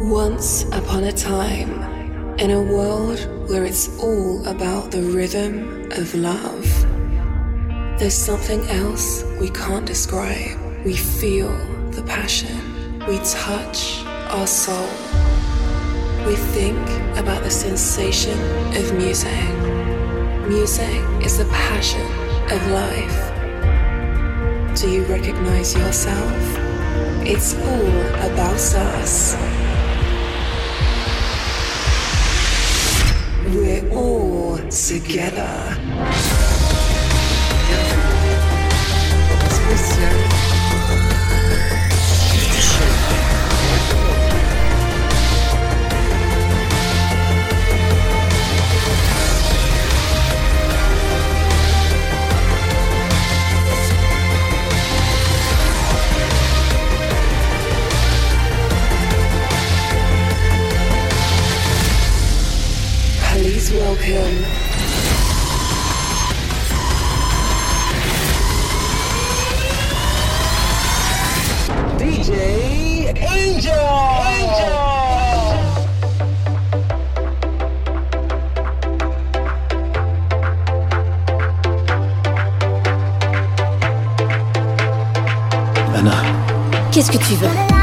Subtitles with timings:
[0.00, 1.82] Once upon a time,
[2.38, 3.18] in a world
[3.50, 6.64] where it's all about the rhythm of love,
[7.98, 10.58] there's something else we can't describe.
[10.86, 11.52] We feel
[11.90, 14.88] the passion, we touch our soul,
[16.26, 16.80] we think
[17.18, 18.38] about the sensation
[18.74, 19.30] of music.
[20.48, 22.06] Music is the passion
[22.50, 23.20] of life.
[24.80, 26.56] Do you recognize yourself?
[27.22, 29.59] It's all about us.
[33.92, 35.76] all together.
[87.00, 87.79] Qu'est-ce que tu veux?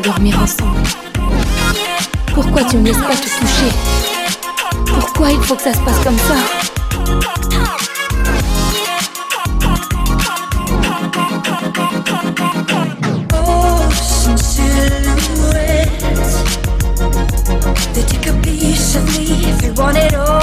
[0.00, 0.78] dormir ensemble.
[2.34, 3.72] Pourquoi tu me laisses pas te toucher
[4.86, 6.34] Pourquoi il faut que ça se passe comme ça?
[13.34, 13.88] Oh,
[19.78, 20.37] want it all.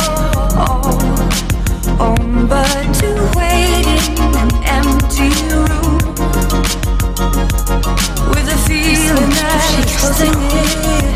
[10.26, 11.15] singing.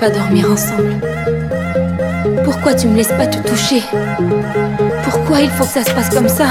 [0.00, 0.94] Pas dormir ensemble.
[2.44, 3.82] Pourquoi tu me laisses pas te toucher?
[5.04, 6.46] Pourquoi il faut que ça se passe comme ça?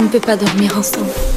[0.00, 1.33] Peut pas dormir ensemble?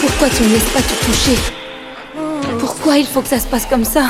[0.00, 1.36] Pourquoi tu ne laisses pas te toucher?
[2.60, 4.02] Pourquoi il faut que ça se passe comme ça?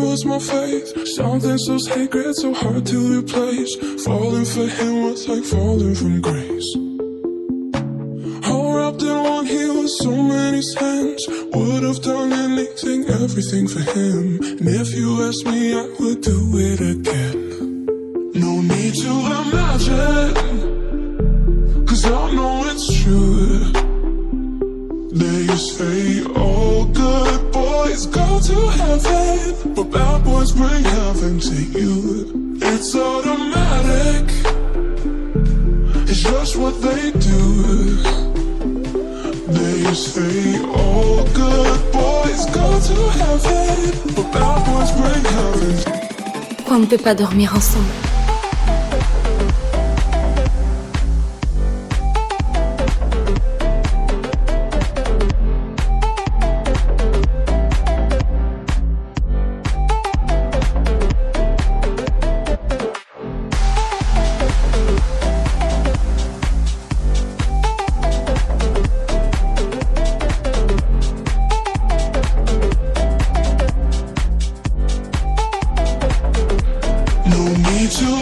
[0.00, 0.86] was my faith.
[1.16, 3.74] Something so sacred, so hard to replace.
[4.04, 6.68] Falling for him was like falling from grace.
[8.48, 11.26] All wrapped in one, he was so many sins.
[11.54, 14.38] Would have done anything, everything for him.
[14.60, 17.39] And if you asked me, I would do it again.
[33.14, 34.26] automatic.
[36.10, 37.42] It's just what they do.
[39.58, 44.30] They say all good boys go to heaven, but
[44.66, 45.84] boys.
[46.56, 48.19] Pourquoi on ne peut pas dormir ensemble?
[77.80, 78.20] you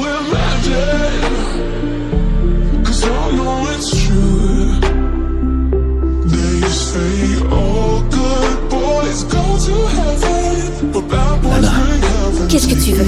[12.48, 13.04] Qu'est-ce que tu veux?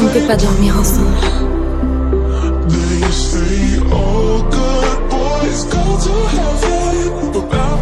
[0.00, 1.06] Ne peut pas dormir ensemble?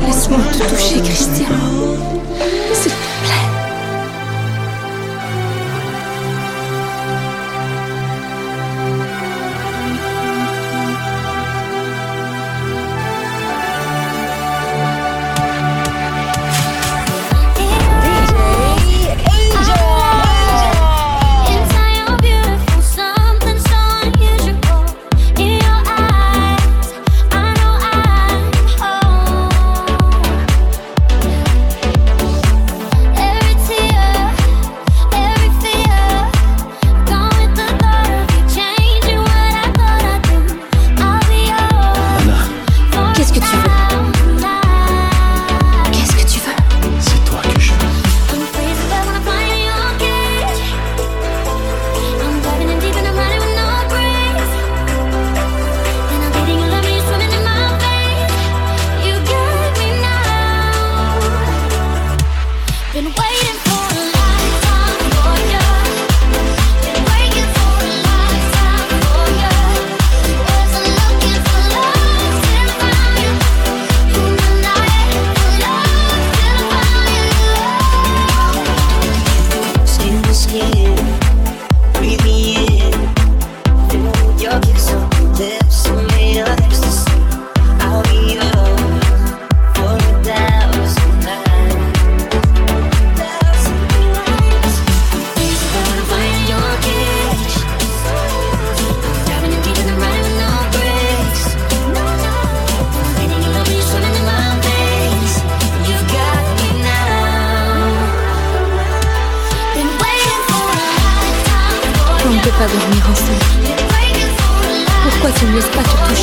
[0.06, 1.46] Laisse-moi te toucher, Christian.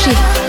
[0.06, 0.43] 是。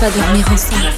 [0.00, 0.92] pas dormir ensemble.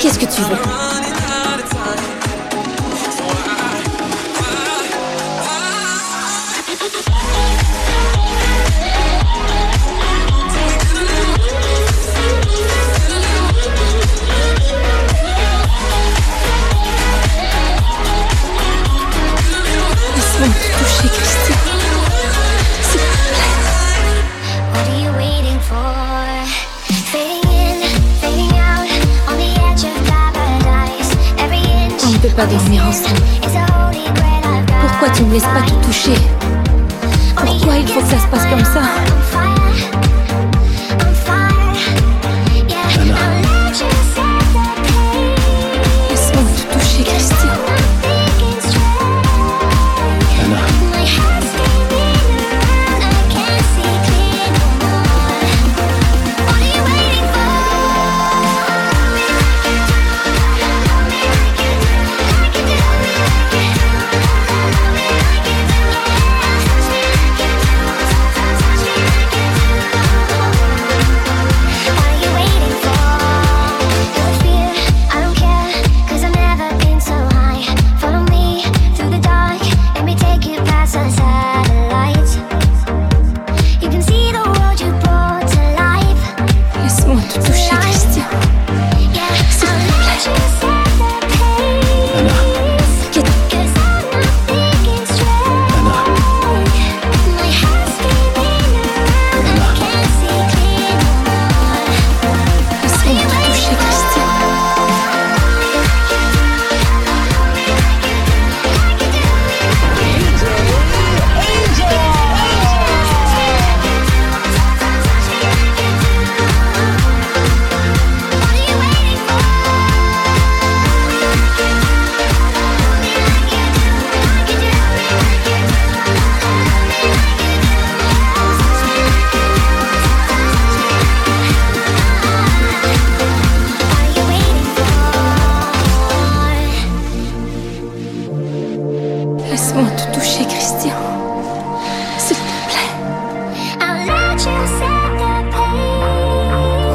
[0.00, 1.13] Qu'est-ce que tu veux?
[32.34, 33.20] pas dormir ensemble.
[34.80, 36.14] Pourquoi tu ne laisses pas te toucher?
[37.36, 38.82] Pourquoi il faut que ça se passe comme ça?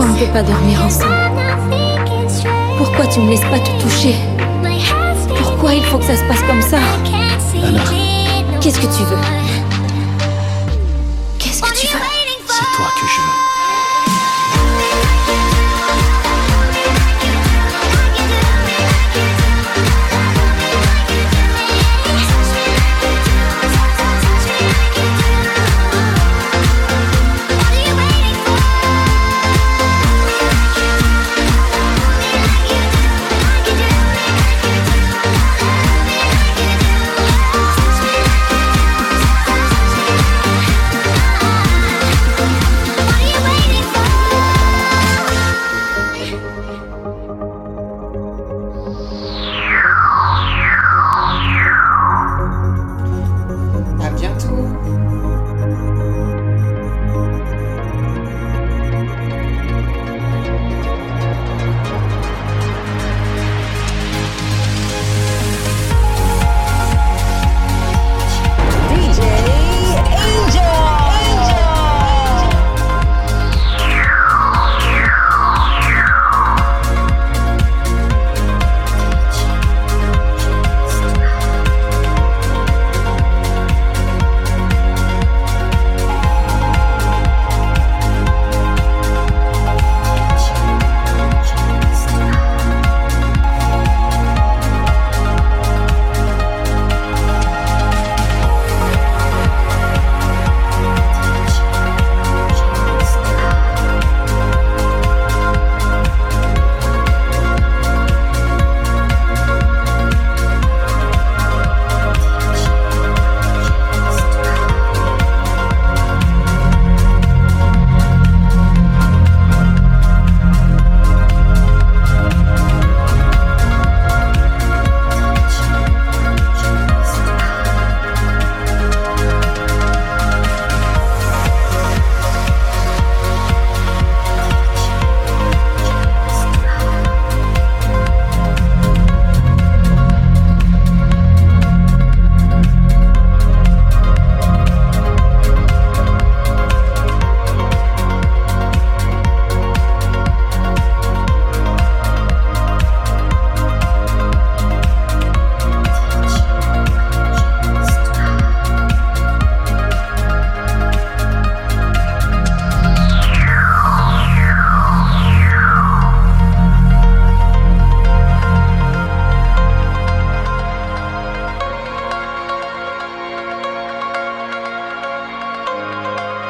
[0.09, 1.13] on ne peut pas dormir ensemble
[2.77, 4.15] Pourquoi tu me laisses pas te toucher?
[5.37, 6.79] Pourquoi il faut que ça se passe comme ça?
[7.63, 7.83] Anna.
[8.61, 9.17] Qu'est-ce que tu veux?
[11.37, 11.99] Qu'est-ce que tu veux?
[12.47, 13.48] C'est toi que je veux.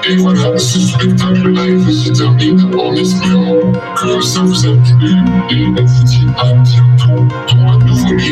[0.10, 5.14] Et voilà, ce spectacle live se termine en espérant que ça vous a plu.
[5.52, 8.28] Et on vous dit à bientôt dans un nouveau de